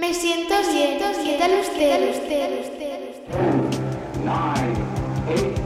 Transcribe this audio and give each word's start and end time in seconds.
Me 0.00 0.14
siento 0.14 0.54
bien. 0.72 0.98
¿Qué 0.98 1.36
tal 1.38 1.50
usted? 1.60 2.10
usted, 2.10 2.60
usted, 2.62 3.00
usted? 3.10 3.40
nine, 4.24 4.74
eight, 5.28 5.59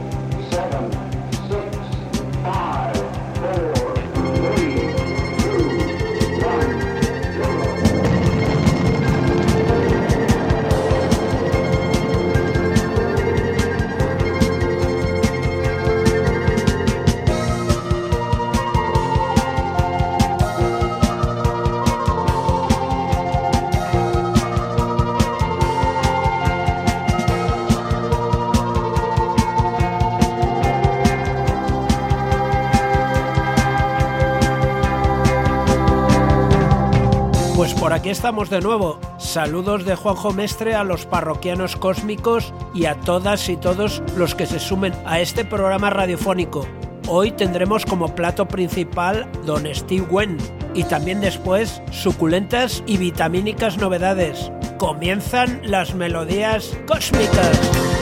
estamos 38.09 38.49
de 38.49 38.61
nuevo. 38.61 38.99
Saludos 39.17 39.85
de 39.85 39.95
Juanjo 39.95 40.31
Mestre 40.31 40.75
a 40.75 40.83
los 40.83 41.05
parroquianos 41.05 41.75
cósmicos 41.75 42.53
y 42.73 42.85
a 42.85 42.95
todas 42.99 43.49
y 43.49 43.57
todos 43.57 44.03
los 44.15 44.35
que 44.35 44.45
se 44.45 44.59
sumen 44.59 44.93
a 45.05 45.19
este 45.19 45.45
programa 45.45 45.89
radiofónico. 45.89 46.67
Hoy 47.07 47.31
tendremos 47.31 47.85
como 47.85 48.13
plato 48.13 48.47
principal 48.47 49.27
Don 49.45 49.65
Steve 49.73 50.07
Wen 50.09 50.37
y 50.73 50.83
también 50.83 51.21
después 51.21 51.81
suculentas 51.91 52.83
y 52.85 52.97
vitamínicas 52.97 53.77
novedades. 53.77 54.51
Comienzan 54.77 55.61
las 55.63 55.95
melodías 55.95 56.77
cósmicas. 56.87 57.94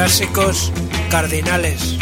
Clásicos 0.00 0.72
cardinales. 1.10 1.98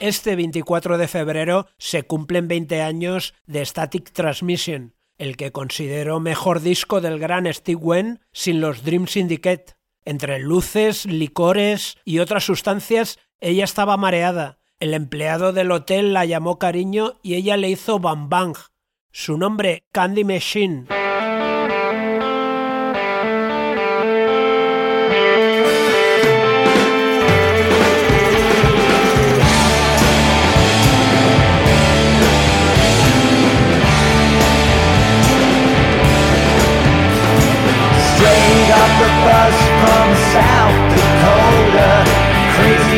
Este 0.00 0.34
24 0.34 0.98
de 0.98 1.06
febrero 1.06 1.68
se 1.78 2.02
cumplen 2.02 2.48
20 2.48 2.82
años 2.82 3.32
de 3.46 3.64
Static 3.64 4.10
Transmission, 4.10 4.96
el 5.18 5.36
que 5.36 5.52
considero 5.52 6.18
mejor 6.18 6.62
disco 6.62 7.00
del 7.00 7.20
gran 7.20 7.46
Steve 7.54 7.80
Wen 7.80 8.18
sin 8.32 8.60
los 8.60 8.82
Dream 8.82 9.06
Syndicate. 9.06 9.75
Entre 10.06 10.38
luces, 10.38 11.04
licores 11.04 11.98
y 12.04 12.20
otras 12.20 12.44
sustancias, 12.44 13.18
ella 13.40 13.64
estaba 13.64 13.96
mareada. 13.96 14.58
El 14.78 14.94
empleado 14.94 15.52
del 15.52 15.72
hotel 15.72 16.14
la 16.14 16.24
llamó 16.24 16.60
cariño 16.60 17.14
y 17.22 17.34
ella 17.34 17.56
le 17.56 17.70
hizo 17.70 17.98
Bam 17.98 18.28
Bang. 18.28 18.56
Su 19.10 19.36
nombre, 19.36 19.84
Candy 19.90 20.22
Machine. 20.22 20.86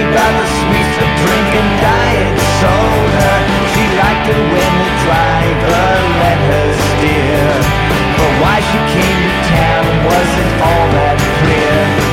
By 0.08 0.28
the 0.38 0.46
sweets 0.58 0.96
of 1.04 1.10
and 1.60 1.70
diet 1.84 2.38
soda. 2.60 3.30
She 3.72 3.84
liked 4.00 4.28
it 4.32 4.42
when 4.54 4.72
the 4.82 4.92
driver 5.04 5.84
let 6.22 6.38
her 6.48 6.68
steer. 6.88 7.48
But 8.16 8.32
why 8.40 8.56
she 8.68 8.78
came 8.94 9.20
to 9.28 9.36
town 9.52 9.84
wasn't 10.08 10.52
all 10.64 10.86
that 10.96 11.16
clear. 11.40 12.07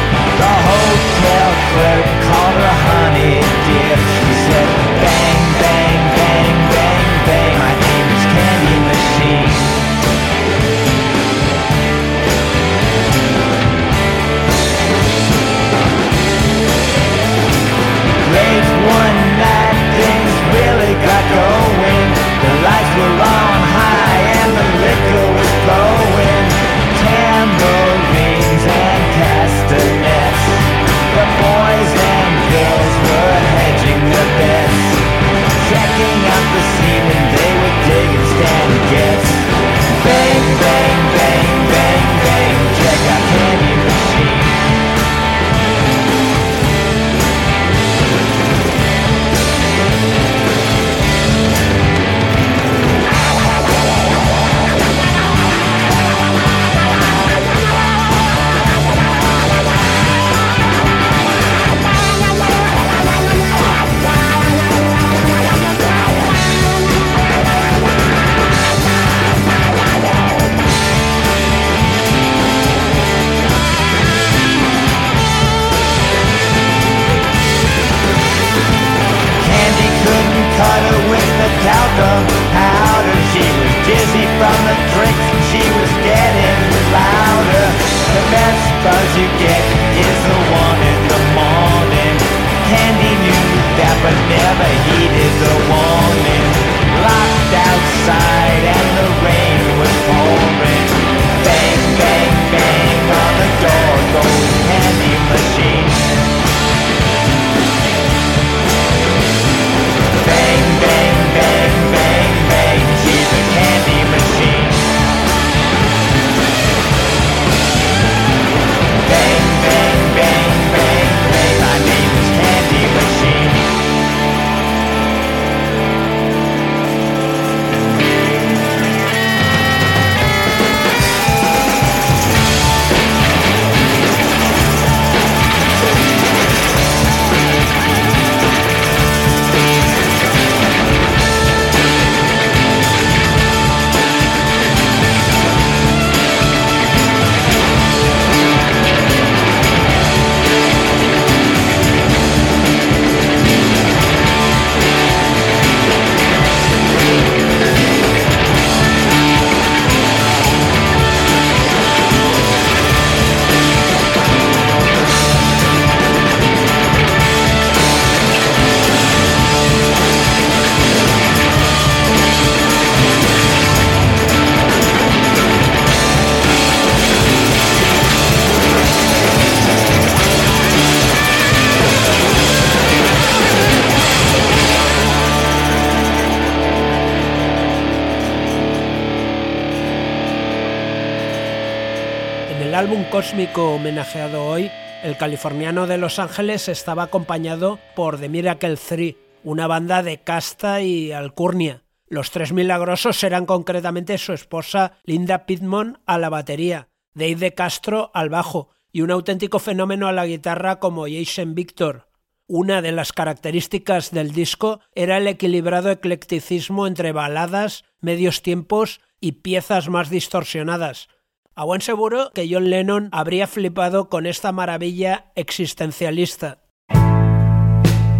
Álbum 192.85 193.03
cósmico 193.05 193.73
homenajeado 193.73 194.45
hoy, 194.45 194.69
el 195.01 195.17
californiano 195.17 195.87
de 195.87 195.97
Los 195.97 196.19
Ángeles 196.19 196.69
estaba 196.69 197.01
acompañado 197.01 197.79
por 197.95 198.19
The 198.19 198.29
Miracle 198.29 198.77
3, 198.77 199.15
una 199.43 199.65
banda 199.65 200.03
de 200.03 200.19
casta 200.19 200.83
y 200.83 201.11
alcurnia. 201.11 201.81
Los 202.07 202.29
tres 202.29 202.53
milagrosos 202.53 203.23
eran 203.23 203.47
concretamente 203.47 204.19
su 204.19 204.33
esposa 204.33 204.99
Linda 205.03 205.47
Pittman 205.47 205.97
a 206.05 206.19
la 206.19 206.29
batería, 206.29 206.89
Dave 207.15 207.37
de 207.37 207.53
Castro 207.55 208.11
al 208.13 208.29
bajo 208.29 208.69
y 208.91 209.01
un 209.01 209.09
auténtico 209.09 209.57
fenómeno 209.57 210.07
a 210.07 210.11
la 210.11 210.27
guitarra 210.27 210.79
como 210.79 211.07
Jason 211.07 211.55
Victor. 211.55 212.07
Una 212.45 212.83
de 212.83 212.91
las 212.91 213.13
características 213.13 214.11
del 214.11 214.31
disco 214.31 214.79
era 214.93 215.17
el 215.17 215.25
equilibrado 215.25 215.89
eclecticismo 215.89 216.85
entre 216.85 217.13
baladas, 217.13 217.83
medios 217.99 218.43
tiempos 218.43 219.01
y 219.19 219.31
piezas 219.31 219.89
más 219.89 220.11
distorsionadas. 220.11 221.07
A 221.57 221.63
buen 221.63 221.79
seguro 221.79 222.31
que 222.33 222.49
John 222.51 222.69
Lennon 222.69 223.07
habría 223.13 223.47
flipado 223.47 224.09
con 224.09 224.25
esta 224.25 224.51
maravilla 224.51 225.31
existencialista. 225.35 226.57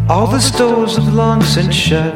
All 0.08 0.26
the 0.32 0.40
stores 0.40 0.96
have 0.96 1.14
long 1.14 1.44
since 1.44 1.76
shut. 1.76 2.14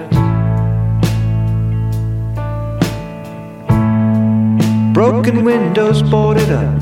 Broken 4.94 5.44
windows 5.44 6.01
boarded 6.04 6.50
up. 6.51 6.81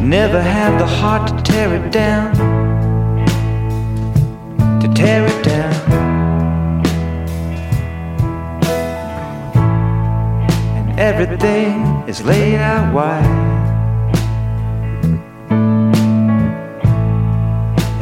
Never 0.00 0.40
had 0.40 0.78
the 0.78 0.86
heart 0.86 1.28
to 1.28 1.42
tear 1.42 1.74
it 1.74 1.92
down. 1.92 2.32
To 4.80 4.88
tear 4.94 5.26
it 5.26 5.44
down. 5.44 5.47
Everything 10.98 12.02
is 12.08 12.24
laid 12.24 12.56
out 12.56 12.92
wide. 12.92 13.24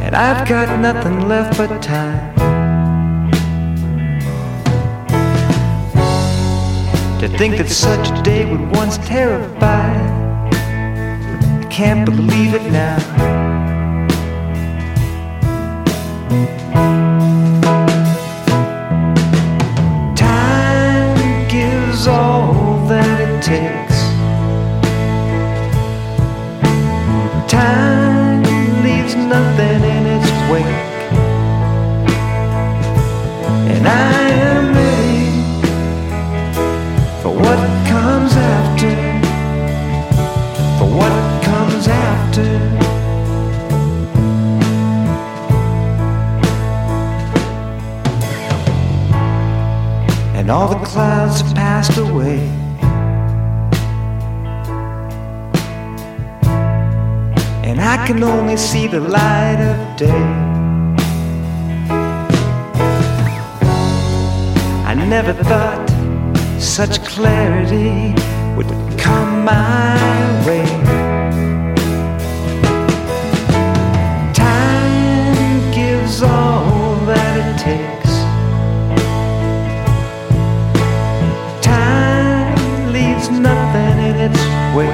And 0.01 0.15
I've 0.15 0.47
got 0.49 0.79
nothing 0.79 1.27
left 1.27 1.57
but 1.59 1.79
time. 1.79 2.33
To 7.19 7.27
think 7.37 7.57
that 7.57 7.69
such 7.69 8.09
a 8.09 8.23
day 8.23 8.51
would 8.51 8.75
once 8.75 8.97
terrify. 8.97 9.93
I 11.61 11.67
can't 11.69 12.03
believe 12.03 12.55
it 12.55 12.63
now. 12.71 12.97
Clouds 50.97 51.41
have 51.41 51.53
passed 51.53 51.95
away. 51.99 52.39
and 57.69 57.79
I 57.79 57.97
can 58.07 58.23
only 58.23 58.57
see 58.57 58.87
the 58.87 58.99
light 58.99 59.59
of 59.71 59.77
day. 59.97 60.23
I 64.89 64.93
never 64.95 65.33
thought 65.49 65.87
such 66.59 66.95
clarity 67.05 68.15
would 68.55 68.71
come 68.97 69.45
my 69.45 69.96
wake. 84.75 84.89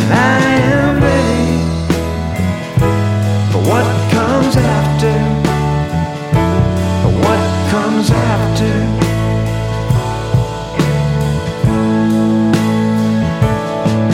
And 0.00 0.12
I 0.12 0.40
am 0.74 1.00
ready 1.02 1.58
for 3.52 3.60
what 3.70 3.86
comes 4.10 4.56
after. 4.56 5.14
For 7.02 7.12
what 7.24 7.42
comes 7.70 8.10
after. 8.10 8.72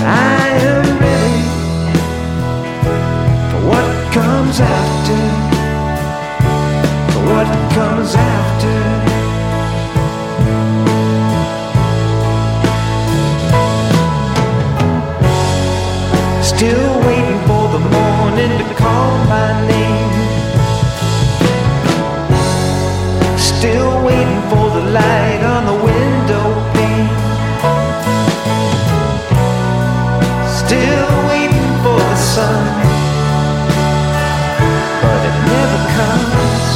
I 0.04 0.48
am 0.70 0.86
ready 1.04 1.42
for 3.50 3.60
what 3.70 3.88
comes 4.12 4.60
after. 4.60 5.20
For 7.12 7.22
what 7.32 7.48
comes 7.74 8.14
after. 8.14 8.77
Morning 17.90 18.52
to 18.58 18.64
call 18.74 19.10
my 19.34 19.48
name. 19.66 20.12
Still 23.38 24.04
waiting 24.04 24.42
for 24.50 24.70
the 24.76 24.84
light 24.98 25.42
on 25.54 25.62
the 25.70 25.76
window 25.88 26.46
pane. 26.74 27.10
Still 30.60 31.10
waiting 31.28 31.70
for 31.82 31.98
the 32.10 32.16
sun. 32.16 32.64
But 35.02 35.20
it 35.28 35.36
never 35.52 35.80
comes. 35.96 36.66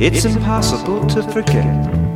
It's 0.00 0.24
impossible 0.24 1.00
to 1.08 1.22
forget. 1.22 2.09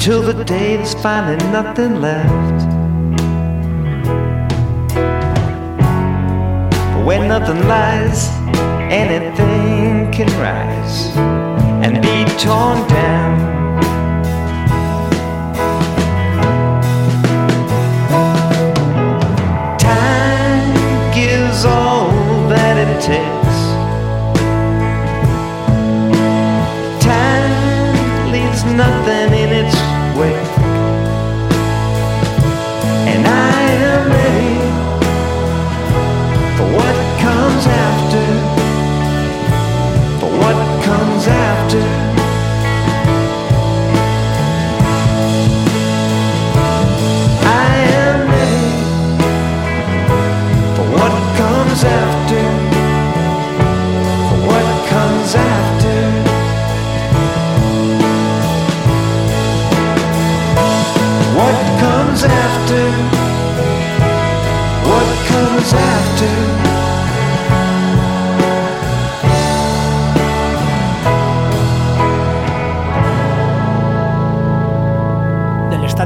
Until 0.00 0.22
the 0.22 0.44
day 0.44 0.76
there's 0.76 0.94
finally 0.94 1.36
nothing 1.52 2.00
left. 2.00 2.66
But 6.94 7.04
when 7.04 7.28
nothing 7.28 7.68
lies, 7.68 8.30
anything 8.90 10.10
can 10.10 10.28
rise 10.40 11.14
and 11.84 12.00
be 12.00 12.24
torn 12.38 12.88
down. 12.88 13.49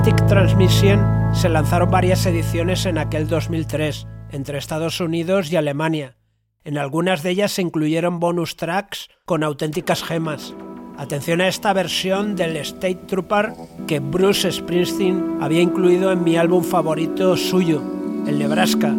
Static 0.04 0.26
Transmission 0.26 1.00
se 1.32 1.48
lanzaron 1.48 1.90
varias 1.90 2.26
ediciones 2.26 2.84
en 2.84 2.98
aquel 2.98 3.26
2003, 3.26 4.06
entre 4.32 4.58
Estados 4.58 5.00
Unidos 5.00 5.50
y 5.50 5.56
Alemania. 5.56 6.18
En 6.62 6.76
algunas 6.76 7.22
de 7.22 7.30
ellas 7.30 7.52
se 7.52 7.62
incluyeron 7.62 8.20
bonus 8.20 8.56
tracks 8.56 9.08
con 9.24 9.42
auténticas 9.42 10.02
gemas. 10.02 10.54
Atención 10.98 11.40
a 11.40 11.48
esta 11.48 11.72
versión 11.72 12.36
del 12.36 12.58
State 12.58 13.06
Trooper 13.06 13.54
que 13.86 14.00
Bruce 14.00 14.52
Springsteen 14.52 15.38
había 15.40 15.62
incluido 15.62 16.12
en 16.12 16.22
mi 16.22 16.36
álbum 16.36 16.62
favorito 16.62 17.34
suyo, 17.38 17.82
el 18.26 18.38
Nebraska. 18.38 18.94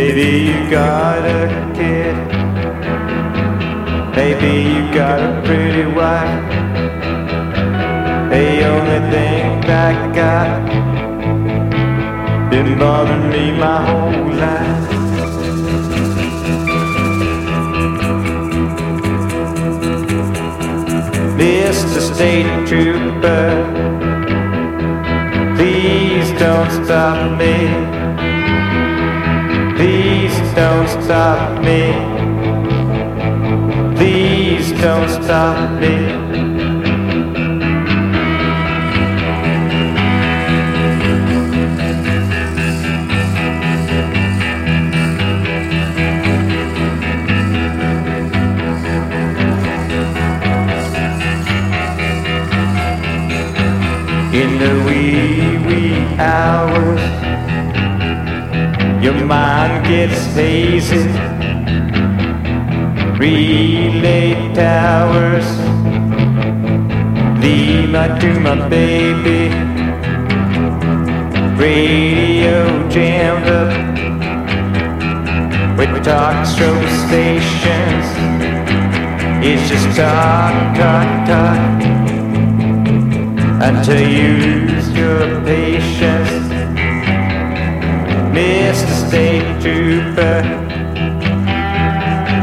Maybe 0.00 0.28
you 0.46 0.70
got 0.70 1.26
a 1.26 1.48
kid. 1.74 2.14
Maybe 4.14 4.52
you 4.70 4.94
got 4.94 5.18
a 5.18 5.42
pretty 5.44 5.86
wife. 5.86 6.44
The 8.30 8.48
only 8.72 9.00
thing 9.10 9.64
I 9.64 9.90
got 10.14 10.66
been 12.48 12.78
bothering 12.78 13.28
me 13.28 13.50
my 13.58 13.78
whole 13.88 14.30
life. 14.46 14.88
Mr. 21.40 22.00
State 22.14 22.68
Trooper, 22.68 23.50
please 25.56 26.30
don't 26.38 26.70
stop 26.84 27.36
me. 27.36 27.97
Don't 30.58 30.88
stop 30.88 31.62
me. 31.62 31.92
Please 33.94 34.72
don't 34.72 35.08
stop 35.08 35.70
me. 35.80 35.94
In 54.34 54.58
the 54.58 54.72
wee, 54.84 55.58
wee 55.66 55.98
your 56.18 56.77
mind 59.28 59.86
gets 59.86 60.24
hazy. 60.34 61.04
Relay 63.18 64.32
towers 64.54 65.48
lead 67.42 67.90
my 67.90 68.08
to 68.20 68.40
my 68.40 68.68
baby. 68.70 69.42
Radio 71.60 72.88
jammed 72.88 73.48
up 73.60 73.70
with 75.76 75.92
talk 76.02 76.46
show 76.56 76.76
stations. 77.04 78.06
It's 79.44 79.68
just 79.68 79.94
talk, 79.94 80.54
talk, 80.74 81.08
talk 81.28 81.60
until 83.68 84.08
you 84.08 84.28
lose 84.46 84.88
your 84.96 85.44
patience. 85.44 86.17
Mr. 88.38 88.94
State 89.08 89.48
Trooper. 89.60 90.38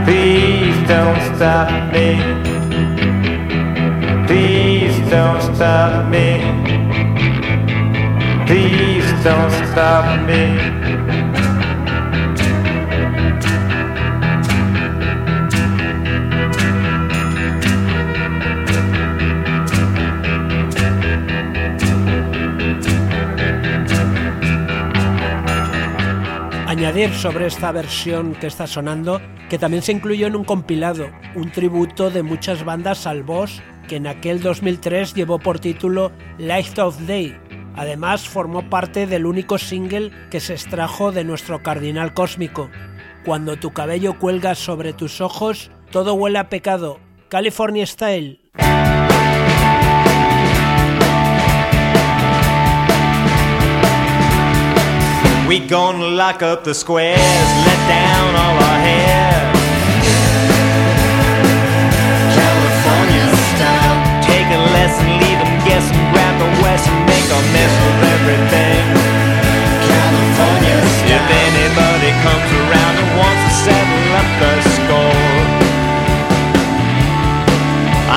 Please 0.04 0.76
don't 0.92 1.22
stop 1.32 1.70
me. 1.94 2.10
Please 4.28 4.98
don't 5.10 5.42
stop 5.56 6.10
me. 6.12 6.28
Please 8.46 9.08
don't 9.24 9.54
stop 9.72 10.06
me. 10.28 10.44
Añadir 26.86 27.16
sobre 27.16 27.48
esta 27.48 27.72
versión 27.72 28.36
que 28.36 28.46
está 28.46 28.68
sonando 28.68 29.20
que 29.50 29.58
también 29.58 29.82
se 29.82 29.92
incluyó 29.92 30.28
en 30.28 30.36
un 30.36 30.44
compilado, 30.44 31.10
un 31.34 31.52
tributo 31.52 32.12
de 32.12 32.22
muchas 32.22 32.64
bandas 32.64 33.08
al 33.08 33.24
boss 33.24 33.64
que 33.88 33.96
en 33.96 34.06
aquel 34.06 34.40
2003 34.40 35.16
llevó 35.16 35.40
por 35.40 35.60
título 35.60 36.12
Light 36.38 36.78
of 36.78 37.00
Day. 37.08 37.36
Además 37.76 38.30
formó 38.30 38.70
parte 38.70 39.08
del 39.08 39.26
único 39.26 39.58
single 39.58 40.12
que 40.30 40.40
se 40.40 40.54
extrajo 40.54 41.12
de 41.12 41.24
nuestro 41.24 41.64
cardinal 41.64 42.14
cósmico. 42.14 42.70
Cuando 43.26 43.58
tu 43.58 43.74
cabello 43.74 44.20
cuelga 44.20 44.54
sobre 44.54 44.94
tus 44.94 45.22
ojos, 45.22 45.72
todo 45.90 46.14
huele 46.14 46.38
a 46.38 46.50
pecado. 46.50 47.00
California 47.30 47.88
Style. 47.88 48.42
We 55.48 55.60
gonna 55.60 56.08
lock 56.08 56.42
up 56.42 56.64
the 56.64 56.74
squares, 56.74 57.22
let 57.22 57.80
down 57.86 58.34
all 58.34 58.58
our 58.66 58.80
hair. 58.82 59.30
California 62.34 63.26
style. 63.54 63.98
Take 64.26 64.50
a 64.50 64.62
lesson, 64.74 65.06
leave 65.22 65.38
them 65.38 65.56
guessing, 65.62 66.02
grab 66.10 66.34
the 66.42 66.50
west 66.66 66.90
and 66.90 67.02
make 67.06 67.30
a 67.30 67.42
mess 67.54 67.74
of 67.78 67.96
everything. 68.16 68.84
California 69.86 70.78
style. 70.98 71.14
If 71.14 71.26
anybody 71.30 72.12
comes 72.26 72.50
around 72.66 72.94
and 73.06 73.10
wants 73.14 73.42
to 73.46 73.52
settle 73.70 74.18
up 74.18 74.30
the 74.42 74.54
score, 74.66 75.46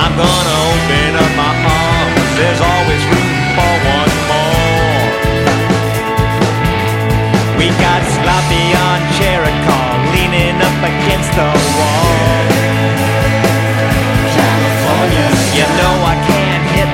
I'm 0.01 0.13
gonna 0.17 0.57
open 0.73 1.09
up 1.13 1.31
my 1.37 1.53
arms. 1.61 2.29
There's 2.41 2.61
always 2.73 3.01
room 3.05 3.18
We 7.59 7.67
got 7.75 8.01
sloppy 8.15 8.71
on 8.87 8.99
Jericho, 9.19 9.77
leaning 10.15 10.55
up 10.63 10.79
against 10.79 11.27
the 11.35 11.43
wall. 11.75 12.47
California, 14.31 15.27
you 15.59 15.67
know 15.75 15.95
I 16.07 16.15
can't 16.23 16.65
hit 16.71 16.89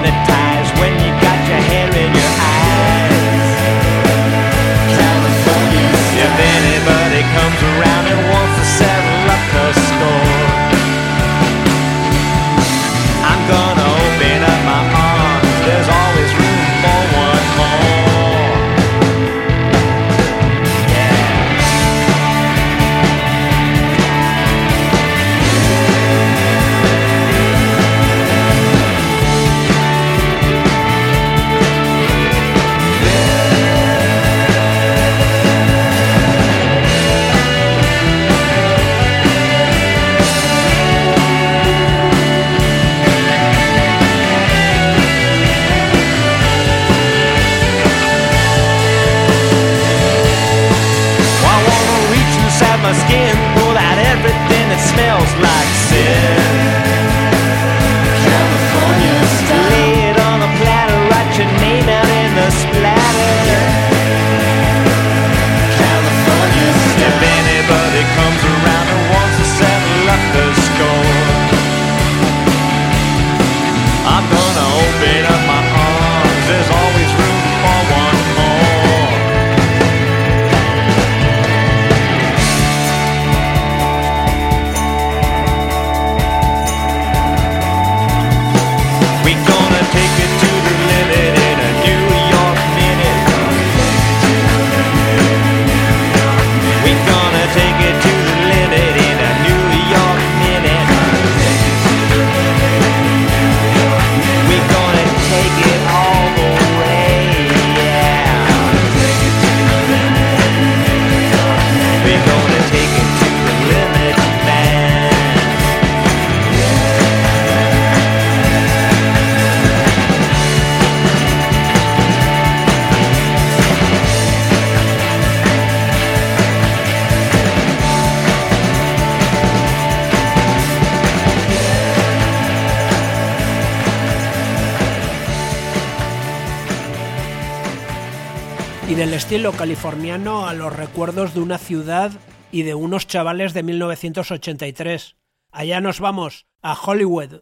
y 138.96 138.98
del 138.98 139.14
estilo 139.14 139.52
californiano 139.52 140.48
a 140.48 140.54
los 140.54 140.74
recuerdos 140.74 141.34
de 141.34 141.42
una 141.42 141.58
ciudad 141.58 142.12
y 142.52 142.64
de 142.64 142.76
unos 142.76 143.08
chavales 143.08 143.54
de 143.54 143.64
1983. 143.64 145.16
Allá 145.52 145.82
nos 145.82 146.00
vamos, 146.00 146.46
a 146.62 146.76
Hollywood. 146.76 147.42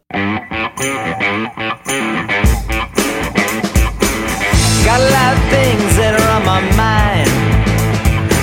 Got 4.84 5.00
a 5.00 5.10
lot 5.10 5.34
of 5.34 5.42
things 5.50 5.96
that 5.96 6.14
are 6.18 6.30
on 6.36 6.44
my 6.44 6.60
mind. 6.76 7.30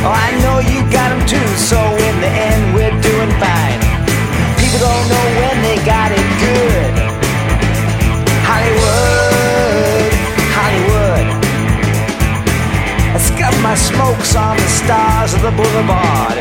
Oh, 0.04 0.12
I 0.12 0.32
know 0.42 0.60
you 0.60 0.82
got 0.92 1.10
them 1.10 1.26
too, 1.28 1.48
so 1.58 1.78
in 1.78 2.22
the 2.22 2.28
end, 2.28 2.74
we're 2.74 3.02
doing 3.02 3.32
fine. 3.40 3.80
People 4.58 4.80
don't 4.80 5.08
know 5.10 5.26
when 5.42 5.62
they 5.62 5.78
got 5.86 6.12
it 6.12 6.28
good. 6.40 6.71
My 13.62 13.76
smokes 13.76 14.36
on 14.36 14.58
the 14.58 14.72
stars 14.82 15.34
of 15.34 15.42
the 15.42 15.52
boulevard. 15.52 16.38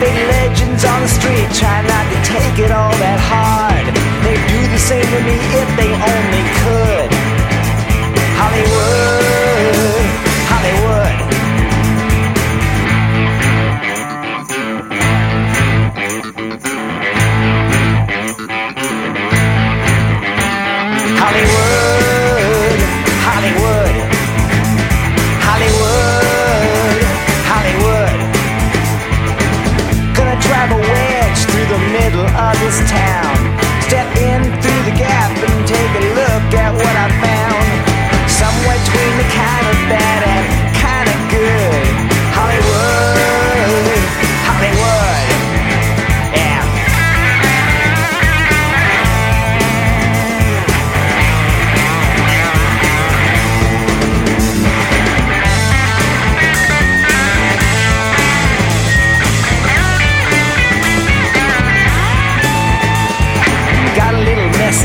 Big 0.00 0.16
legends 0.32 0.84
on 0.84 1.00
the 1.02 1.08
street 1.08 1.48
try 1.52 1.84
not 1.84 2.04
to 2.08 2.18
take 2.24 2.58
it 2.64 2.72
all 2.72 2.92
that 2.96 3.20
hard. 3.20 3.86
They 4.24 4.36
do 4.48 4.60
the 4.72 4.80
same 4.80 5.04
to 5.04 5.20
me 5.28 5.36
if 5.52 5.68
they 5.76 5.92
only 5.92 6.44
could. 6.64 7.10
Hollywood. 8.40 9.22
Hollywood, 10.48 11.11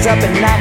up 0.07 0.23
in 0.23 0.31
1983. 0.31 0.56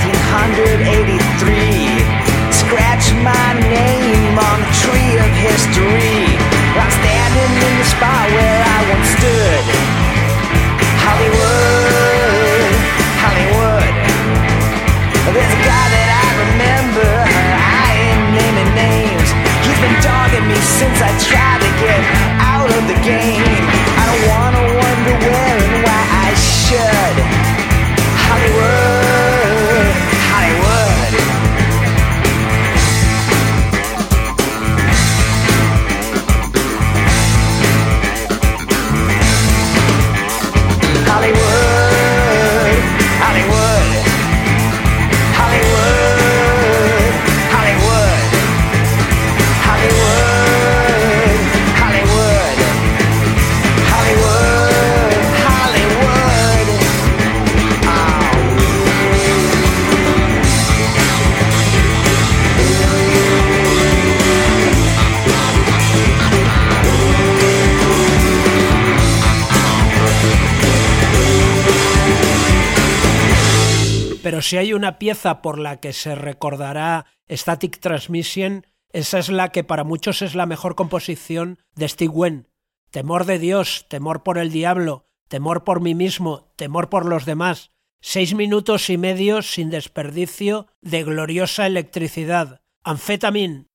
Si 74.47 74.57
hay 74.57 74.73
una 74.73 74.99
pieza 74.99 75.43
por 75.43 75.59
la 75.59 75.81
que 75.81 75.93
se 75.93 76.15
recordará 76.15 77.07
Static 77.29 77.81
Transmission, 77.81 78.65
esa 78.93 79.19
es 79.19 79.29
la 79.29 79.51
que 79.51 79.65
para 79.65 79.83
muchos 79.83 80.23
es 80.23 80.37
la 80.37 80.47
mejor 80.47 80.77
composición 80.77 81.59
de 81.75 81.89
Steve 81.89 82.13
Wen. 82.15 82.49
Temor 82.93 83.25
de 83.25 83.41
Dios, 83.41 83.87
temor 83.89 84.23
por 84.23 84.39
el 84.39 84.53
diablo, 84.53 85.09
temor 85.27 85.65
por 85.65 85.81
mí 85.81 85.97
mismo, 85.97 86.53
temor 86.55 86.89
por 86.89 87.07
los 87.07 87.25
demás. 87.25 87.73
Seis 88.01 88.35
minutos 88.35 88.89
y 88.89 88.99
medio 88.99 89.43
sin 89.43 89.69
desperdicio 89.69 90.69
de 90.81 91.03
gloriosa 91.03 91.67
electricidad. 91.67 92.61
Anfetamin. 92.85 93.67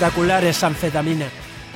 espectaculares 0.00 0.64
anfetamina. 0.64 1.26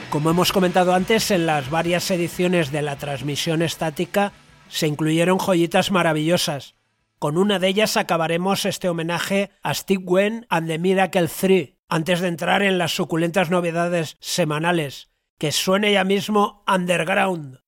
Como 0.09 0.31
hemos 0.31 0.51
comentado 0.51 0.95
antes, 0.95 1.31
en 1.31 1.45
las 1.45 1.69
varias 1.69 2.11
ediciones 2.11 2.73
de 2.73 2.81
la 2.81 2.97
transmisión 2.97 3.61
estática 3.61 4.33
se 4.67 4.87
incluyeron 4.87 5.37
joyitas 5.37 5.91
maravillosas. 5.91 6.75
Con 7.19 7.37
una 7.37 7.59
de 7.59 7.69
ellas 7.69 7.99
acabaremos 7.99 8.65
este 8.65 8.89
homenaje 8.89 9.51
a 9.63 9.75
Steve 9.75 10.03
Wen 10.07 10.47
and 10.49 10.69
the 10.69 10.79
Miracle 10.79 11.29
3, 11.29 11.75
antes 11.91 12.21
de 12.21 12.29
entrar 12.29 12.63
en 12.63 12.79
las 12.79 12.97
suculentas 12.97 13.51
novedades 13.51 14.17
semanales. 14.21 15.11
Que 15.37 15.53
suene 15.53 15.93
ya 15.93 16.05
mismo 16.05 16.65
Underground. 16.67 17.59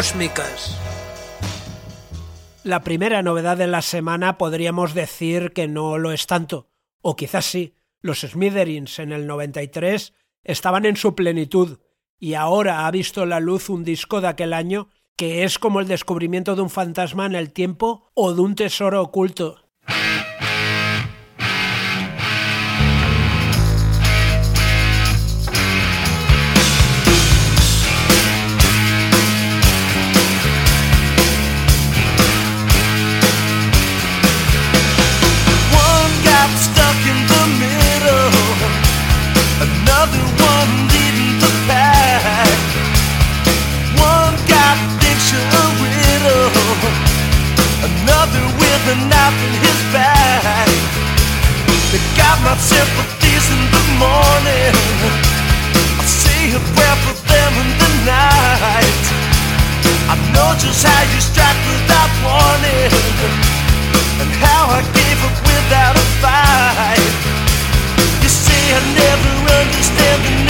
Cósmicas. 0.00 0.78
La 2.64 2.80
primera 2.80 3.22
novedad 3.22 3.58
de 3.58 3.66
la 3.66 3.82
semana 3.82 4.38
podríamos 4.38 4.94
decir 4.94 5.52
que 5.52 5.68
no 5.68 5.98
lo 5.98 6.12
es 6.12 6.26
tanto, 6.26 6.70
o 7.02 7.16
quizás 7.16 7.44
sí. 7.44 7.74
Los 8.00 8.20
Smithereens 8.20 8.98
en 8.98 9.12
el 9.12 9.26
93 9.26 10.14
estaban 10.42 10.86
en 10.86 10.96
su 10.96 11.14
plenitud 11.14 11.80
y 12.18 12.32
ahora 12.32 12.86
ha 12.86 12.90
visto 12.90 13.26
la 13.26 13.40
luz 13.40 13.68
un 13.68 13.84
disco 13.84 14.22
de 14.22 14.28
aquel 14.28 14.54
año 14.54 14.88
que 15.16 15.44
es 15.44 15.58
como 15.58 15.80
el 15.80 15.86
descubrimiento 15.86 16.56
de 16.56 16.62
un 16.62 16.70
fantasma 16.70 17.26
en 17.26 17.34
el 17.34 17.52
tiempo 17.52 18.10
o 18.14 18.32
de 18.32 18.40
un 18.40 18.54
tesoro 18.54 19.02
oculto. 19.02 19.69
My 52.44 52.56
sympathies 52.56 53.46
in 53.52 53.62
the 53.74 53.84
morning. 54.00 54.74
I 56.00 56.04
say 56.04 56.52
a 56.56 56.60
prayer 56.74 56.96
for 57.04 57.16
them 57.28 57.52
in 57.62 57.70
the 57.80 57.90
night. 58.08 59.04
I 60.08 60.16
know 60.32 60.50
just 60.58 60.82
how 60.84 61.02
you 61.12 61.20
without 61.70 62.10
warning 62.24 62.92
and 64.20 64.30
how 64.44 64.62
I 64.78 64.80
gave 64.96 65.18
up 65.28 65.36
without 65.46 65.94
a 65.96 66.06
fight. 66.22 67.14
You 68.22 68.28
say 68.28 68.62
I 68.74 68.80
never 68.96 69.32
understand 69.60 70.49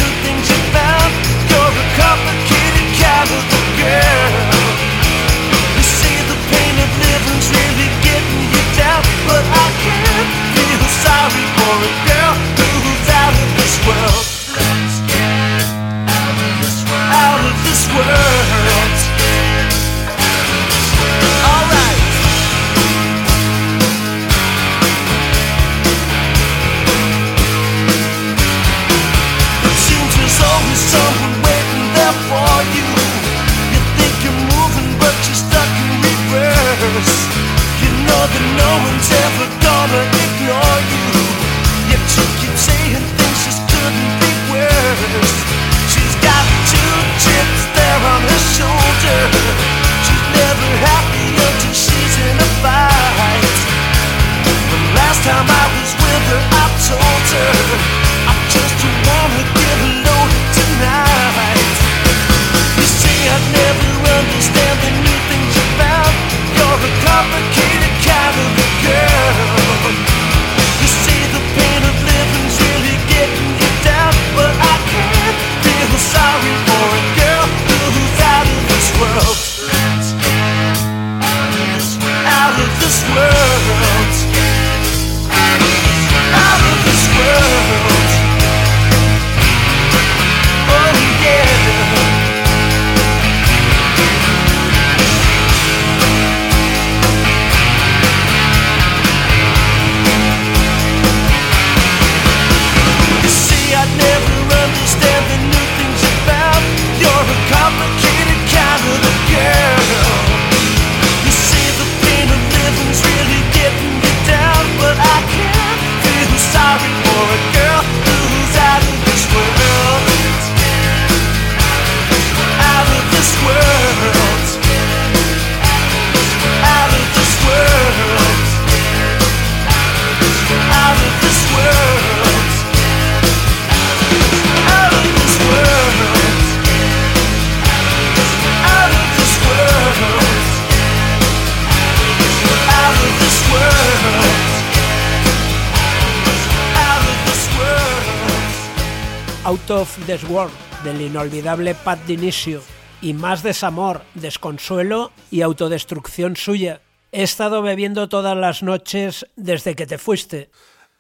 Del 150.82 151.00
inolvidable 151.00 151.76
Pat 151.76 152.00
Dinicio 152.04 152.62
y 153.00 153.14
más 153.14 153.44
desamor, 153.44 154.02
desconsuelo 154.14 155.12
y 155.30 155.42
autodestrucción 155.42 156.34
suya. 156.34 156.80
He 157.12 157.22
estado 157.22 157.62
bebiendo 157.62 158.08
todas 158.08 158.36
las 158.36 158.64
noches 158.64 159.26
desde 159.36 159.76
que 159.76 159.86
te 159.86 159.98
fuiste. 159.98 160.50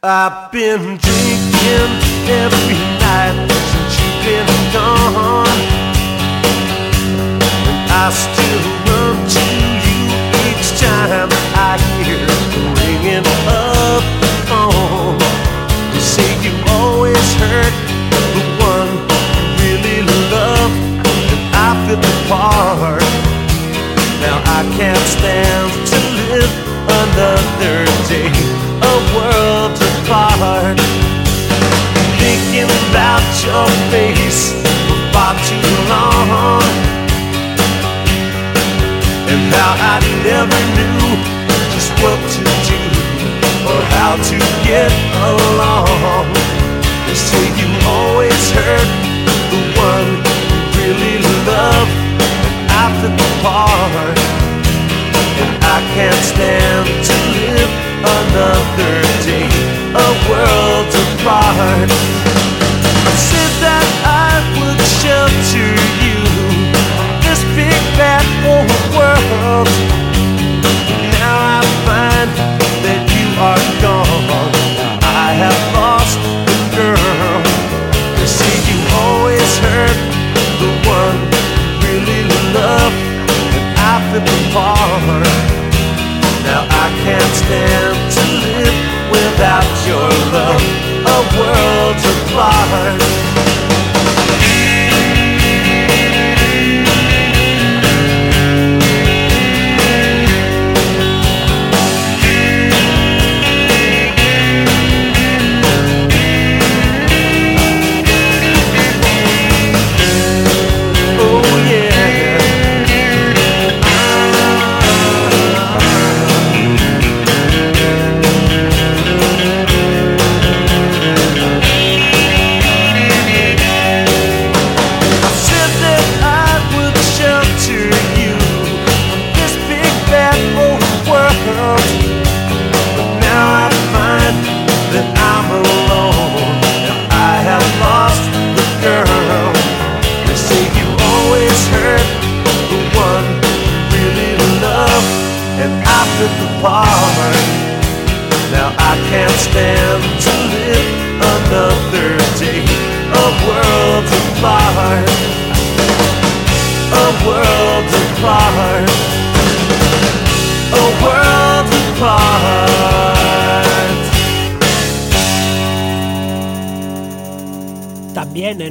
I've 0.02 0.52
been 0.52 0.96
drinking 0.98 1.90
every 2.28 2.78
night 3.00 3.50
since 3.50 3.98
I 11.52 11.76
you 16.42 17.89
I 22.32 22.36
feel 22.36 22.36
the 22.36 22.36
part. 22.36 23.02
Now 24.20 24.38
I 24.44 24.62
can't 24.76 25.06
stand 25.06 25.70
to 25.90 25.98
live 26.30 26.52
another 26.86 27.82
day, 28.06 28.30
a 28.80 28.94
world 29.14 29.74
apart. 29.74 30.78
Thinking 32.20 32.70
about 32.90 33.24
your 33.42 33.66
face 33.90 34.52
for 34.86 35.00
far 35.12 35.34
too 35.48 35.70
long, 35.88 36.62
and 39.26 39.42
how 39.54 39.72
I 39.80 39.98
never 40.22 40.60
knew 40.76 41.02
just 41.74 41.90
what 42.02 42.20
to 42.36 42.42
do 42.68 42.80
or 43.66 43.80
how 43.96 44.16
to 44.16 44.36
get 44.62 44.92
along. 45.18 46.26
You 47.08 47.14
say 47.14 47.44
you 47.58 47.68
always 47.88 48.50
hurt 48.52 49.09
at 53.02 53.08
the 53.08 53.26
And 55.40 55.52
I 55.64 55.78
can't 55.94 56.22
stand 56.32 56.86
to 57.08 57.14
live 57.36 57.72
another 58.18 58.96
day 59.24 59.48
A 59.96 60.08
world 60.28 60.88
apart. 61.04 61.88
I 63.08 63.14
said 63.16 63.52
that 63.64 63.88
I 64.04 64.32
would 64.56 64.80
shelter 65.00 65.72
you 66.04 66.20
This 67.24 67.40
big 67.56 67.80
bad 67.96 68.24
old 68.44 68.70
world. 68.96 69.99
apart. 84.50 85.26
Now 86.42 86.66
I 86.68 86.86
can't 87.04 87.34
stand 87.34 87.96
to 88.14 88.22
live 88.42 88.76
without 89.10 89.70
your 89.86 90.10
love, 90.34 90.62
a 91.06 91.18
world 91.38 91.98
apart. 92.14 93.09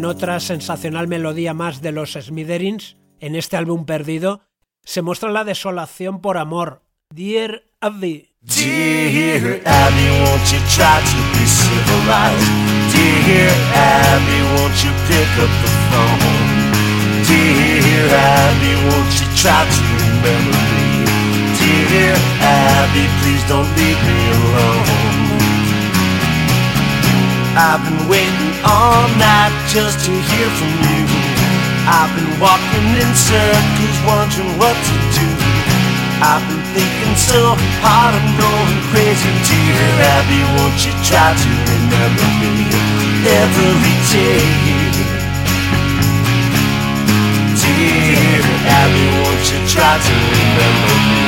Otra 0.10 0.40
sensacional 0.40 1.08
melodía 1.08 1.54
más 1.54 1.82
de 1.82 1.92
los 1.92 2.14
Smithereens, 2.14 2.98
en 3.20 3.36
este 3.36 3.58
álbum 3.58 3.86
perdido, 3.86 4.42
se 4.84 5.04
muestra 5.04 5.32
la 5.32 5.44
desolación 5.44 6.20
por 6.20 6.38
amor. 6.38 6.82
Dear 7.14 7.64
Abby, 7.80 8.30
Dear 8.42 9.62
Abby, 9.66 10.08
won't 10.24 10.52
you 10.52 10.60
try 10.74 10.98
to 10.98 11.20
be 11.34 11.46
civilized? 11.46 12.50
Dear 12.90 13.54
Abby, 13.76 14.40
won't 14.58 14.78
you 14.84 14.92
pick 15.06 15.32
up 15.46 15.54
the 15.62 15.72
phone? 15.90 16.74
Dear 17.30 18.10
Abby, 18.10 18.74
won't 18.90 19.14
you 19.20 19.28
try 19.38 19.62
to 19.62 19.84
remember 20.02 20.64
me? 20.74 21.06
Dear 21.60 22.16
Abby, 22.42 23.06
please 23.22 23.44
don't 23.48 23.70
leave 23.78 24.02
me 24.10 24.20
alone. 24.34 25.59
I've 27.60 27.84
been 27.84 28.08
waiting 28.08 28.56
all 28.64 29.04
night 29.20 29.52
just 29.68 30.00
to 30.08 30.16
hear 30.16 30.48
from 30.56 30.72
you. 30.80 31.04
I've 31.84 32.08
been 32.16 32.40
walking 32.40 32.88
in 32.96 33.12
circles, 33.12 34.00
wondering 34.08 34.56
what 34.56 34.80
to 34.80 34.96
do. 35.12 35.28
I've 36.24 36.40
been 36.48 36.64
thinking 36.72 37.16
so 37.20 37.60
hard, 37.84 38.16
I'm 38.16 38.32
going 38.40 38.80
crazy. 38.96 39.28
Dear 39.44 39.76
Abby, 40.08 40.40
won't 40.56 40.80
you 40.88 40.96
try 41.04 41.36
to 41.36 41.50
remember 41.68 42.32
me 42.40 42.64
every 43.28 43.96
day? 44.08 44.40
Dear 47.60 48.40
Abby, 48.72 49.06
won't 49.20 49.44
you 49.52 49.60
try 49.68 50.00
to 50.00 50.14
remember 50.16 50.96
me? 51.12 51.28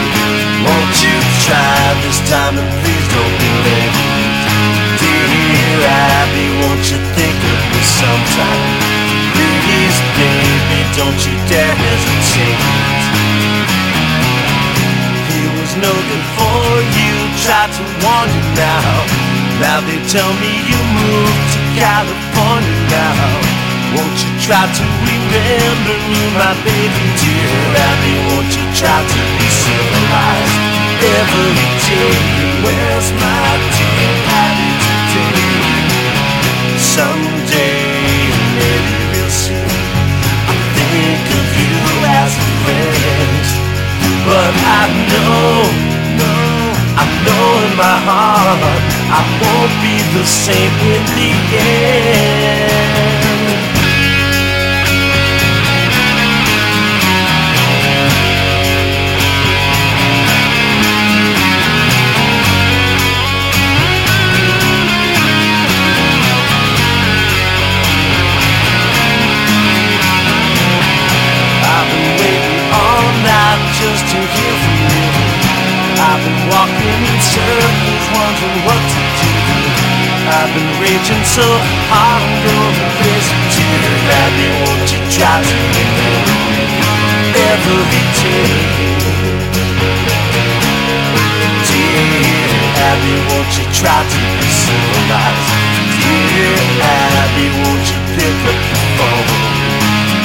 Won't 0.63 0.95
you 0.95 1.15
try 1.43 1.75
this 2.07 2.23
time 2.31 2.55
and 2.55 2.71
please 2.79 3.07
don't 3.11 3.35
be 3.35 3.51
late? 3.67 4.10
Abby, 5.83 6.47
won't 6.61 6.85
you 6.91 6.99
think 7.17 7.37
of 7.41 7.59
me 7.73 7.81
sometime? 7.81 8.71
Please, 9.33 9.97
baby, 10.17 10.79
don't 10.97 11.19
you 11.25 11.33
dare 11.49 11.73
hesitate. 11.73 12.61
He 15.31 15.43
was 15.57 15.71
no 15.81 15.93
good 15.93 16.25
for 16.37 16.61
you, 16.97 17.13
tried 17.41 17.71
to 17.73 17.83
warn 18.03 18.29
you 18.29 18.45
now. 18.57 18.93
Now 19.61 19.79
they 19.85 19.99
tell 20.09 20.31
me 20.41 20.51
you 20.69 20.79
moved 20.97 21.47
to 21.53 21.59
California 21.77 22.77
now. 22.89 23.61
Won't 23.95 24.17
you 24.23 24.31
try 24.39 24.65
to 24.65 24.85
remember 25.03 25.97
me, 26.09 26.21
my 26.39 26.53
baby 26.63 27.05
dear 27.19 27.57
Abby? 27.75 28.13
Won't 28.31 28.51
you 28.55 28.65
try 28.73 28.99
to 29.03 29.21
be 29.37 29.47
civilized 29.51 30.57
every 31.19 31.69
day? 31.89 32.15
Where's 32.63 33.09
my 33.19 33.49
dear 33.77 34.30
But 44.51 44.59
I 44.67 44.83
know, 45.07 45.63
I 46.99 47.05
know 47.23 47.47
in 47.67 47.73
my 47.77 47.97
heart 48.03 48.59
I 49.17 49.21
won't 49.39 49.73
be 49.79 49.95
the 50.17 50.25
same 50.25 50.75
in 50.91 51.03
the 51.15 51.31
end. 51.55 53.10
Walking 76.49 77.01
in 77.05 77.19
circles, 77.21 78.05
wondering 78.15 78.61
what 78.65 78.81
to 78.81 79.01
do. 79.21 79.29
I've 80.31 80.51
been 80.55 80.71
raging 80.79 81.23
so 81.27 81.45
hard, 81.91 82.21
I'm 82.23 82.35
going 82.45 82.77
crazy. 82.97 83.35
Dear 83.51 83.91
Abby, 84.21 84.47
won't 84.63 84.87
you 84.89 85.01
try 85.11 85.37
to 85.43 85.53
remember 85.75 86.37
me 86.55 86.65
every 87.35 88.05
day? 88.21 89.01
Dear 91.67 92.49
Abby, 92.89 93.13
won't 93.27 93.51
you 93.59 93.65
try 93.75 93.99
to 94.01 94.19
be 94.39 94.47
civilized? 94.49 95.51
Dear 96.01 96.57
Abby, 96.79 97.47
won't 97.59 97.85
you 97.91 97.99
pick 98.15 98.39
up 98.49 98.59
the 98.71 98.81
phone? 98.97 99.29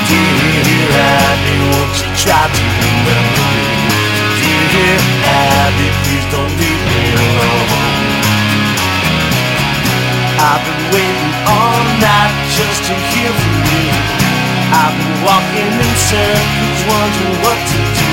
Dear 0.06 0.86
Abby, 0.92 1.54
won't 1.72 1.94
you 1.98 2.08
try 2.14 2.42
to 2.46 2.62
remember 2.84 3.48
me? 3.58 3.76
Dear 4.40 5.15
Abby, 5.46 5.88
please 6.02 6.26
don't 6.34 6.50
leave 6.58 6.82
me 6.90 7.02
alone. 7.14 7.70
I've 10.42 10.62
been 10.66 10.84
waiting 10.90 11.34
all 11.46 11.82
night 12.02 12.34
just 12.50 12.82
to 12.90 12.94
hear 13.14 13.30
from 13.30 13.58
you. 13.70 13.94
I've 14.74 14.94
been 14.98 15.16
walking 15.22 15.70
in 15.70 15.92
circles, 15.94 16.80
wondering 16.90 17.38
what 17.46 17.58
to 17.62 17.78
do. 17.94 18.12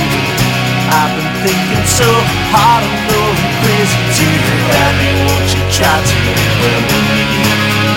I've 0.93 1.09
been 1.17 1.33
thinking 1.41 1.85
so 1.89 2.05
hard, 2.53 2.85
I'm 2.85 3.01
going 3.09 3.41
crazy. 3.65 3.97
Dear 4.13 4.53
Abby, 4.85 5.09
won't 5.25 5.49
you 5.57 5.63
try 5.73 5.89
to 5.89 6.15
remember 6.21 6.99
me 7.17 7.25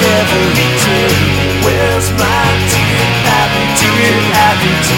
every 0.00 0.48
day? 0.80 1.12
Where's 1.60 2.08
my 2.16 2.44
dear 2.72 3.04
Abby, 3.36 3.64
dear 3.84 4.16
Abby 4.32 4.72
today? 4.80 4.95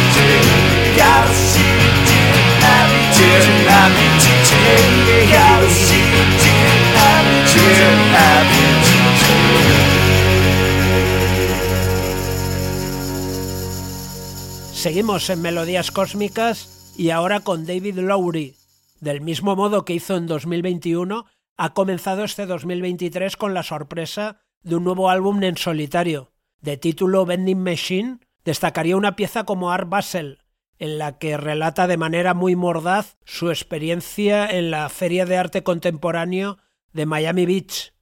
Seguimos 14.79 15.29
en 15.29 15.43
Melodías 15.43 15.91
Cósmicas 15.91 16.95
y 16.97 17.11
ahora 17.11 17.41
con 17.41 17.67
David 17.67 17.99
Lowry. 17.99 18.55
Del 19.01 19.21
mismo 19.21 19.57
modo 19.57 19.85
que 19.85 19.93
hizo 19.93 20.17
en 20.17 20.29
2021, 20.29 21.27
ha 21.57 21.75
comenzado 21.75 22.23
este 22.23 22.47
2023 22.47 23.37
con 23.37 23.55
la 23.55 23.65
sorpresa 23.65 24.41
de 24.63 24.77
un 24.77 24.85
nuevo 24.85 25.11
álbum 25.11 25.43
en 25.43 25.57
solitario. 25.57 26.31
De 26.61 26.77
título 26.77 27.27
Vending 27.27 27.61
Machine, 27.61 28.19
destacaría 28.45 28.97
una 28.97 29.17
pieza 29.17 29.43
como 29.43 29.73
Art 29.73 29.89
Basel, 29.89 30.45
en 30.79 30.99
la 30.99 31.19
que 31.19 31.37
relata 31.37 31.89
de 31.89 31.97
manera 31.97 32.33
muy 32.33 32.55
mordaz 32.55 33.17
su 33.25 33.51
experiencia 33.51 34.47
en 34.49 34.71
la 34.71 34.89
Feria 34.91 35.27
de 35.27 35.39
Arte 35.39 35.65
Contemporáneo 35.65 36.59
de 36.93 37.05
Miami 37.05 37.47
Beach. 37.47 37.93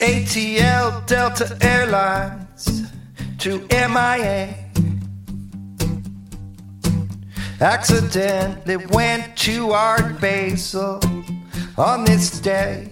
ATL 0.00 1.04
Delta 1.06 1.54
Airlines 1.60 2.90
to 3.36 3.60
MIA. 3.68 4.63
Accidentally 7.60 8.76
went 8.76 9.36
to 9.36 9.70
Art 9.70 10.20
Basel 10.20 11.00
on 11.78 12.04
this 12.04 12.40
day. 12.40 12.90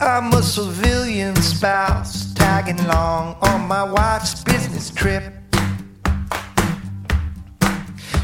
I'm 0.00 0.32
a 0.32 0.42
civilian 0.42 1.36
spouse 1.36 2.34
tagging 2.34 2.80
along 2.80 3.36
on 3.42 3.68
my 3.68 3.84
wife's 3.84 4.42
business 4.42 4.90
trip. 4.90 5.32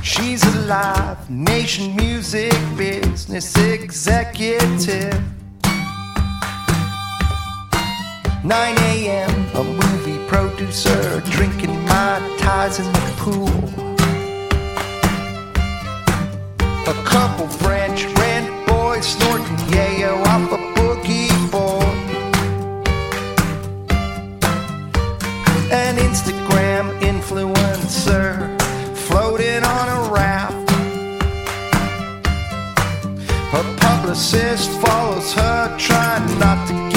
She's 0.02 0.42
a 0.42 0.60
live 0.66 1.30
nation 1.30 1.94
music 1.94 2.52
business 2.76 3.56
executive. 3.56 5.37
9 8.44 8.78
a.m., 8.78 9.30
a 9.56 9.64
movie 9.64 10.24
producer 10.28 11.20
drinking 11.22 11.74
mai 11.86 12.20
tais 12.38 12.78
in 12.78 12.92
the 12.92 13.14
pool. 13.18 13.48
A 16.86 16.94
couple 17.04 17.48
French 17.48 18.04
rent 18.04 18.48
boys 18.68 19.04
snorting 19.04 19.56
yayo 19.74 20.24
off 20.26 20.52
a 20.52 20.58
boogie 20.76 21.50
board. 21.50 21.84
An 25.72 25.96
Instagram 25.96 26.96
influencer 27.00 28.56
floating 28.96 29.64
on 29.64 29.88
a 29.88 30.10
raft. 30.12 30.70
Her 33.50 33.76
publicist 33.78 34.70
follows 34.80 35.32
her, 35.32 35.76
trying 35.76 36.38
not 36.38 36.68
to 36.68 36.87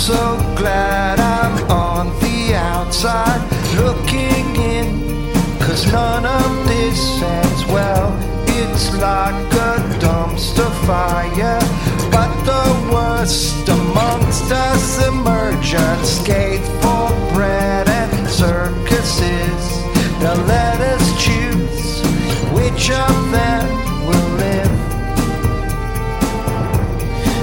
so 0.00 0.38
glad 0.56 1.20
I'm 1.20 1.70
on 1.70 2.06
the 2.20 2.54
outside 2.54 3.42
looking 3.76 4.56
in. 4.56 4.88
Cause 5.60 5.92
none 5.92 6.24
of 6.24 6.66
this 6.66 7.20
ends 7.22 7.66
well. 7.66 8.08
It's 8.48 8.94
like 8.94 9.52
a 9.52 9.76
dumpster 10.00 10.70
fire. 10.86 11.60
But 12.10 12.32
the 12.50 12.66
worst 12.90 13.68
amongst 13.68 14.50
us 14.50 15.06
emerge 15.06 15.74
unscathed 15.74 16.66
for 16.80 17.10
bread 17.34 17.86
and 17.86 18.26
circuses. 18.26 19.62
Now 20.22 20.34
let 20.46 20.80
us 20.80 21.04
choose 21.22 22.00
which 22.56 22.90
of 22.90 23.14
them 23.36 23.66
will 24.08 24.30
live. 24.46 24.76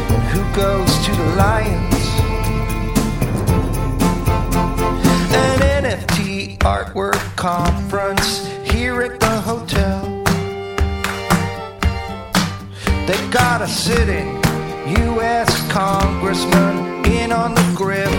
And 0.09 0.23
who 0.33 0.41
goes 0.55 1.05
to 1.05 1.11
the 1.11 1.35
lions? 1.35 1.96
Conference 7.37 8.47
here 8.63 9.03
at 9.03 9.19
the 9.19 9.39
hotel. 9.41 10.01
They 13.05 13.29
got 13.29 13.61
a 13.61 13.67
sitting 13.67 14.41
U.S. 15.05 15.71
congressman 15.71 17.05
in 17.05 17.31
on 17.31 17.53
the 17.53 17.73
grill. 17.75 18.09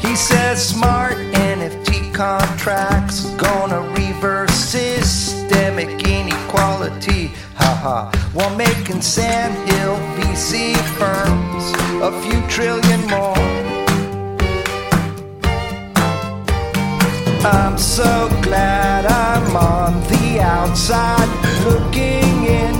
He 0.00 0.16
says 0.16 0.68
smart 0.68 1.14
NFT 1.52 2.12
contracts 2.12 3.30
gonna 3.36 3.80
reverse 3.92 4.52
systemic 4.52 5.88
inequality. 6.08 7.28
Haha, 7.54 8.10
while 8.32 8.54
making 8.56 9.00
Sand 9.00 9.54
Hill 9.70 9.96
VC 10.16 10.74
firms 10.98 11.72
a 12.02 12.10
few 12.22 12.40
trillion 12.48 13.00
more. 13.08 13.73
I'm 17.44 17.76
so 17.76 18.30
glad 18.40 19.04
I'm 19.04 19.54
on 19.54 20.00
the 20.08 20.40
outside 20.40 21.28
looking 21.66 22.46
in. 22.46 22.74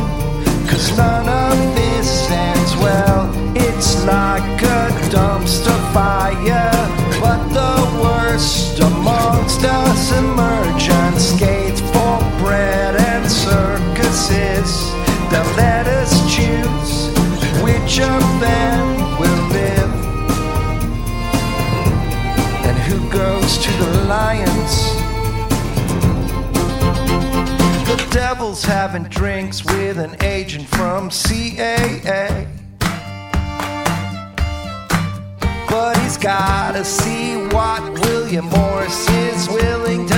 Cause 0.67 0.97
none 0.97 1.29
of 1.29 1.77
this 1.77 2.31
ends 2.31 2.75
well. 2.77 3.31
It's 3.55 4.03
like 4.05 4.63
a 4.63 4.89
dumpster 5.13 5.79
fire. 5.93 6.71
But 7.21 7.47
the 7.53 8.01
worst 8.03 8.81
amongst 8.81 9.63
us 9.65 10.13
emerge 10.13 10.89
unscathed 10.89 11.81
for 11.93 12.19
bread 12.43 12.97
and 12.97 13.31
circuses. 13.31 14.71
Now 15.31 15.45
let 15.59 15.87
us 15.89 16.13
choose 16.35 17.09
which 17.63 18.01
of 18.01 18.41
them 18.41 18.74
the 23.79 24.05
lions. 24.09 24.95
The 27.89 28.09
devil's 28.11 28.65
having 28.65 29.05
drinks 29.05 29.65
with 29.65 29.99
an 29.99 30.17
agent 30.23 30.67
from 30.69 31.11
CAA. 31.11 32.47
But 35.69 35.97
he's 35.99 36.17
gotta 36.17 36.85
see 36.85 37.37
what 37.49 37.83
William 38.01 38.47
Morris 38.47 39.09
is 39.11 39.49
willing 39.49 40.07
to 40.07 40.14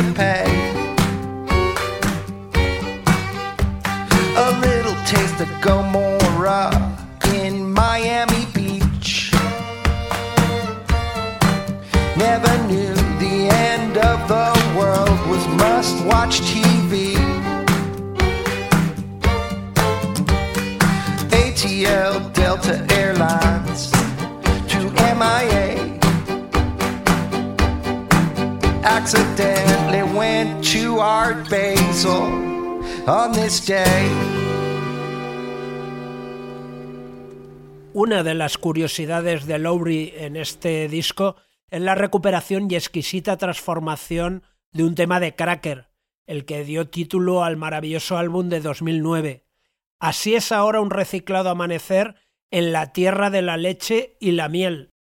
Una 37.93 38.23
de 38.23 38.35
las 38.35 38.57
curiosidades 38.59 39.47
de 39.47 39.59
Lowry 39.59 40.13
en 40.17 40.37
este 40.37 40.89
disco 40.89 41.37
es 41.71 41.81
la 41.81 41.95
recuperación 41.95 42.71
y 42.71 42.77
exquisita 42.77 43.37
transformación 43.37 44.43
de 44.73 44.85
un 44.85 44.95
tema 44.95 45.21
de 45.21 45.35
Cracker, 45.35 45.89
el 46.27 46.45
que 46.45 46.65
dio 46.65 46.89
título 46.89 47.45
al 47.45 47.57
maravilloso 47.57 48.17
álbum 48.17 48.49
de 48.49 48.61
2009. 48.61 49.45
Así 49.99 50.35
es 50.35 50.53
ahora 50.53 50.81
un 50.81 50.91
reciclado 50.91 51.51
amanecer 51.51 52.17
en 52.51 52.73
la 52.73 52.93
tierra 52.93 53.31
de 53.31 53.43
la 53.43 53.57
leche 53.57 54.17
y 54.21 54.33
la 54.33 54.49
miel. 54.49 54.96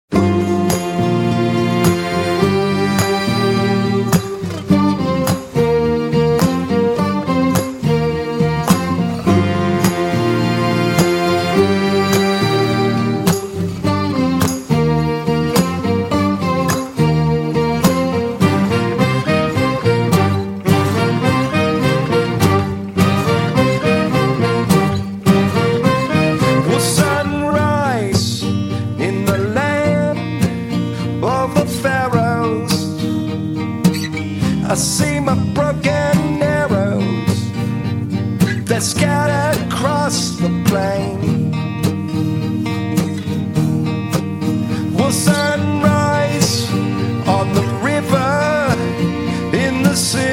The. 49.91 50.30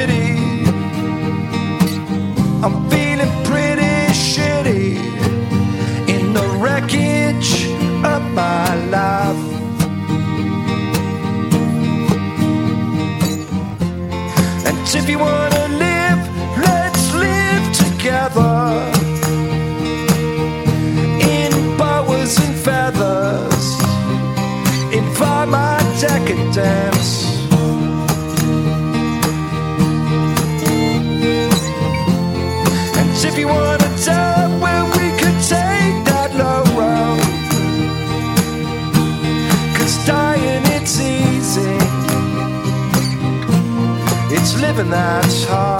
that's 44.90 45.44
hard. 45.44 45.77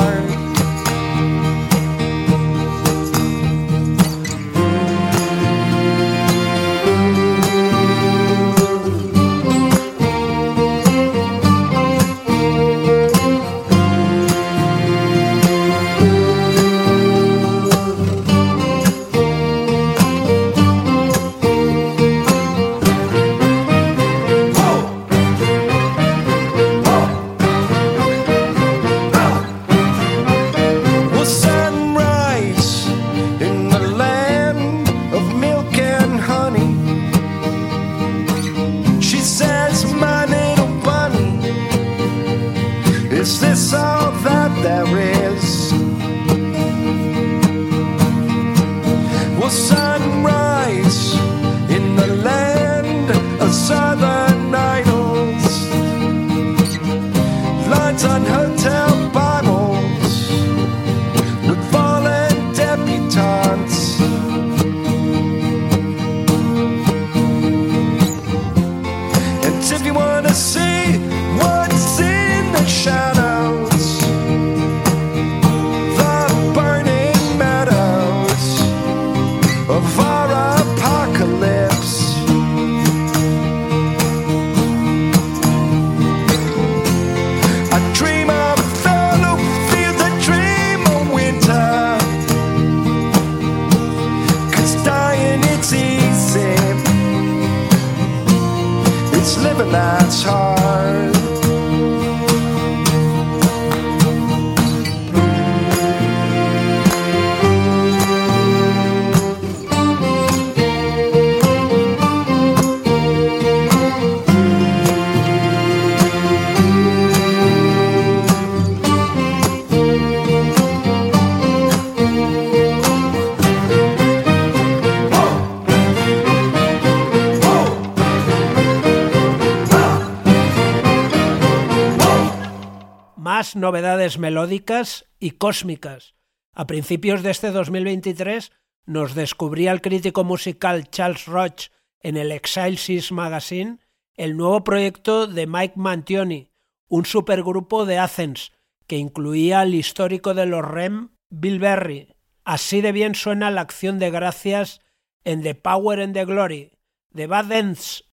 novedades 133.69 134.19
melódicas 134.19 135.05
y 135.21 135.33
cósmicas. 135.33 136.14
A 136.55 136.66
principios 136.66 137.23
de 137.23 137.31
este 137.31 137.51
2023 137.51 138.51
nos 138.87 139.14
descubría 139.14 139.73
el 139.73 139.83
crítico 139.83 140.25
musical 140.25 140.89
Charles 140.89 141.27
Roch 141.27 141.69
en 142.01 142.16
el 142.16 142.33
Exile 142.33 143.03
Magazine 143.11 143.79
el 144.14 144.39
nuevo 144.39 144.64
proyecto 144.64 145.27
de 145.27 145.47
Mike 145.47 145.75
Mantioni, 145.77 146.51
un 146.89 147.05
supergrupo 147.05 147.85
de 147.85 147.99
Athens 147.99 148.53
que 148.87 148.97
incluía 148.97 149.61
al 149.61 149.75
histórico 149.75 150.33
de 150.33 150.47
los 150.47 150.64
REM 150.64 151.11
Bill 151.29 151.59
Berry. 151.59 152.14
Así 152.45 152.81
de 152.81 152.93
bien 152.93 153.14
suena 153.14 153.51
la 153.51 153.61
acción 153.61 153.99
de 153.99 154.11
gracias 154.11 154.81
en 155.25 155.43
The 155.43 155.55
Power 155.55 156.01
and 156.01 156.14
the 156.14 156.25
Glory, 156.25 156.73
The 157.14 157.27
Bad 157.27 157.53
Ends 157.53 158.08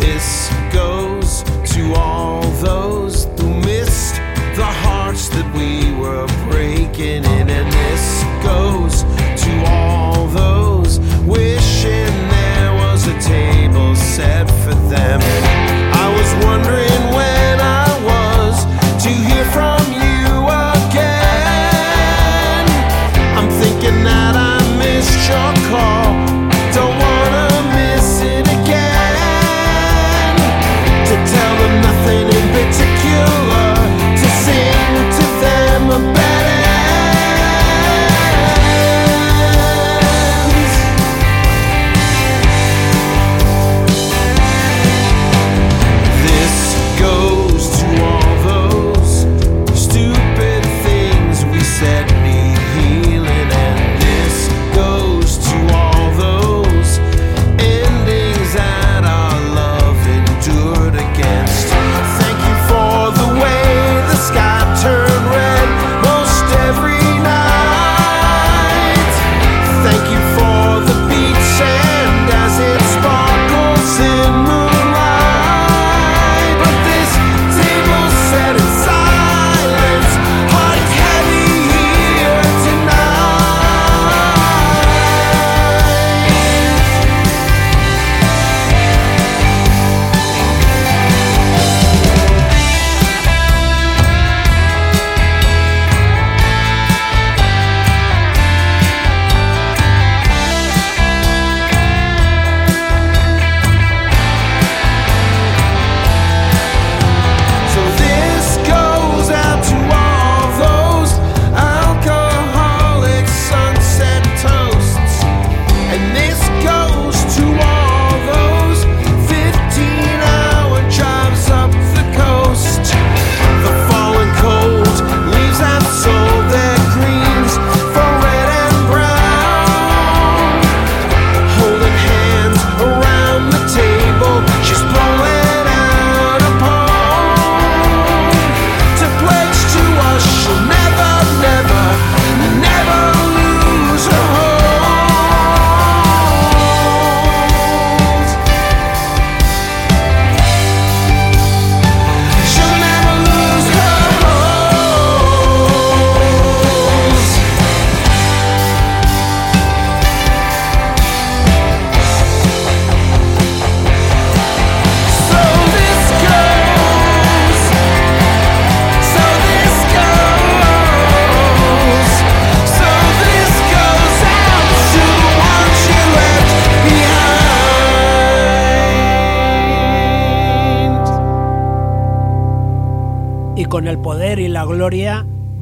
this 0.00 0.48
go? 0.72 0.87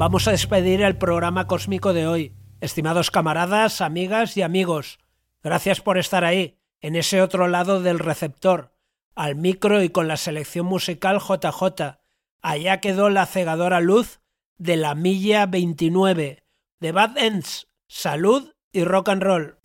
vamos 0.07 0.25
a 0.25 0.31
despedir 0.31 0.81
el 0.83 0.97
programa 0.97 1.47
cósmico 1.47 1.91
de 1.91 2.07
hoy. 2.07 2.31
Estimados 2.61 3.11
camaradas, 3.11 3.81
amigas 3.81 4.37
y 4.37 4.41
amigos, 4.41 4.99
gracias 5.43 5.81
por 5.81 5.97
estar 5.97 6.23
ahí, 6.23 6.57
en 6.79 6.95
ese 6.95 7.21
otro 7.21 7.49
lado 7.49 7.81
del 7.81 7.99
receptor, 7.99 8.71
al 9.15 9.35
micro 9.35 9.83
y 9.83 9.89
con 9.89 10.07
la 10.07 10.15
selección 10.15 10.65
musical 10.65 11.19
JJ. 11.19 11.97
Allá 12.41 12.79
quedó 12.79 13.09
la 13.09 13.25
cegadora 13.25 13.81
luz 13.81 14.21
de 14.57 14.77
la 14.77 14.95
milla 14.95 15.45
29, 15.45 16.41
de 16.79 16.91
Bad 16.93 17.17
Ends, 17.17 17.67
Salud 17.87 18.53
y 18.71 18.85
Rock 18.85 19.09
and 19.09 19.23
Roll. 19.23 19.56